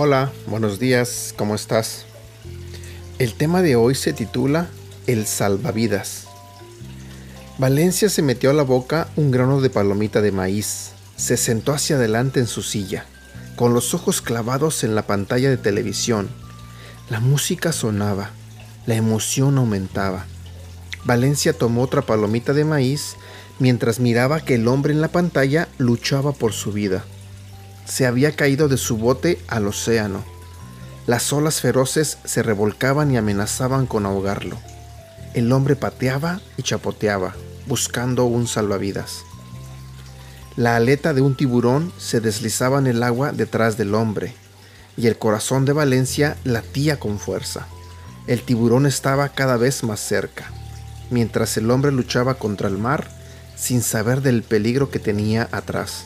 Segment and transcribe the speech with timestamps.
[0.00, 2.04] Hola, buenos días, ¿cómo estás?
[3.18, 4.68] El tema de hoy se titula
[5.08, 6.28] El salvavidas.
[7.58, 11.96] Valencia se metió a la boca un grano de palomita de maíz, se sentó hacia
[11.96, 13.06] adelante en su silla,
[13.56, 16.28] con los ojos clavados en la pantalla de televisión.
[17.10, 18.30] La música sonaba,
[18.86, 20.26] la emoción aumentaba.
[21.06, 23.16] Valencia tomó otra palomita de maíz
[23.58, 27.04] mientras miraba que el hombre en la pantalla luchaba por su vida.
[27.88, 30.22] Se había caído de su bote al océano.
[31.06, 34.58] Las olas feroces se revolcaban y amenazaban con ahogarlo.
[35.34, 37.34] El hombre pateaba y chapoteaba,
[37.66, 39.22] buscando un salvavidas.
[40.56, 44.34] La aleta de un tiburón se deslizaba en el agua detrás del hombre,
[44.96, 47.66] y el corazón de Valencia latía con fuerza.
[48.26, 50.50] El tiburón estaba cada vez más cerca,
[51.10, 53.08] mientras el hombre luchaba contra el mar
[53.56, 56.04] sin saber del peligro que tenía atrás.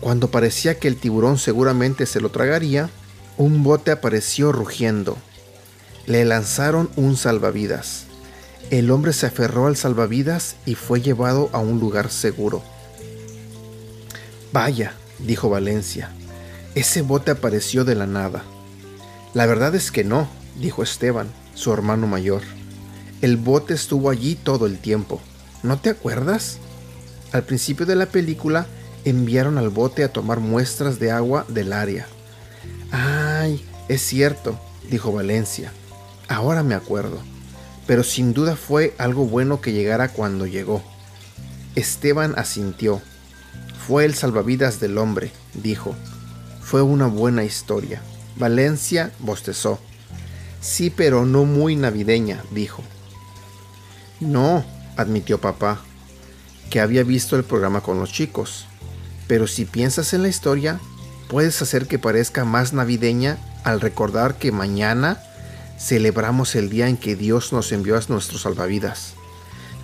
[0.00, 2.88] Cuando parecía que el tiburón seguramente se lo tragaría,
[3.36, 5.18] un bote apareció rugiendo.
[6.06, 8.04] Le lanzaron un salvavidas.
[8.70, 12.62] El hombre se aferró al salvavidas y fue llevado a un lugar seguro.
[14.52, 16.10] Vaya, dijo Valencia,
[16.74, 18.42] ese bote apareció de la nada.
[19.34, 22.42] La verdad es que no, dijo Esteban, su hermano mayor.
[23.20, 25.20] El bote estuvo allí todo el tiempo.
[25.62, 26.58] ¿No te acuerdas?
[27.32, 28.66] Al principio de la película
[29.04, 32.06] enviaron al bote a tomar muestras de agua del área.
[32.90, 34.58] Ay, es cierto,
[34.90, 35.72] dijo Valencia.
[36.28, 37.18] Ahora me acuerdo.
[37.86, 40.82] Pero sin duda fue algo bueno que llegara cuando llegó.
[41.74, 43.00] Esteban asintió.
[43.86, 45.94] Fue el salvavidas del hombre, dijo.
[46.60, 48.00] Fue una buena historia.
[48.36, 49.80] Valencia bostezó.
[50.60, 52.82] Sí, pero no muy navideña, dijo.
[54.20, 54.64] No,
[54.96, 55.80] admitió papá,
[56.68, 58.66] que había visto el programa con los chicos.
[59.30, 60.80] Pero si piensas en la historia,
[61.28, 65.22] puedes hacer que parezca más navideña al recordar que mañana
[65.78, 69.14] celebramos el día en que Dios nos envió a nuestros salvavidas.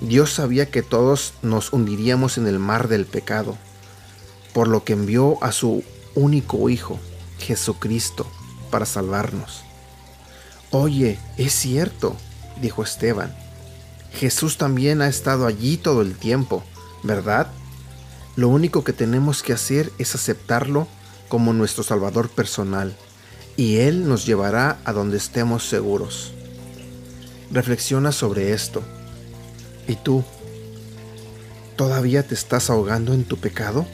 [0.00, 3.58] Dios sabía que todos nos hundiríamos en el mar del pecado
[4.54, 6.98] por lo que envió a su único Hijo,
[7.38, 8.26] Jesucristo,
[8.70, 9.62] para salvarnos.
[10.70, 12.16] Oye, es cierto,
[12.62, 13.36] dijo Esteban.
[14.10, 16.64] Jesús también ha estado allí todo el tiempo,
[17.02, 17.48] ¿verdad?
[18.36, 20.88] Lo único que tenemos que hacer es aceptarlo
[21.28, 22.96] como nuestro Salvador personal,
[23.56, 26.32] y Él nos llevará a donde estemos seguros.
[27.52, 28.82] Reflexiona sobre esto.
[29.86, 30.24] ¿Y tú?
[31.76, 33.86] ¿Todavía te estás ahogando en tu pecado?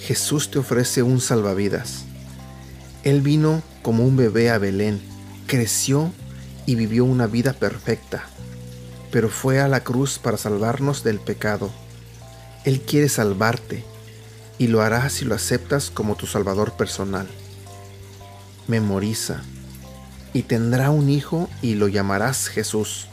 [0.00, 2.04] Jesús te ofrece un salvavidas.
[3.04, 5.00] Él vino como un bebé a Belén,
[5.46, 6.12] creció
[6.66, 8.24] y vivió una vida perfecta,
[9.10, 11.70] pero fue a la cruz para salvarnos del pecado.
[12.64, 13.84] Él quiere salvarte
[14.58, 17.28] y lo hará si lo aceptas como tu Salvador personal.
[18.68, 19.42] Memoriza
[20.32, 23.08] y tendrá un hijo y lo llamarás Jesús,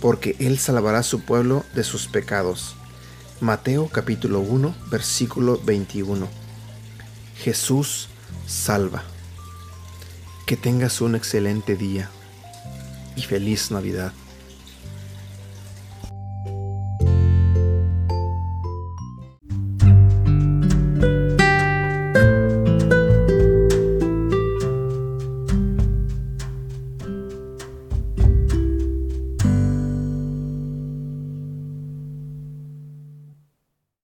[0.00, 2.76] porque Él salvará a su pueblo de sus pecados
[3.42, 6.28] Mateo capítulo 1, versículo 21.
[7.38, 8.08] Jesús
[8.46, 9.02] salva.
[10.46, 12.08] Que tengas un excelente día
[13.16, 14.12] y feliz Navidad.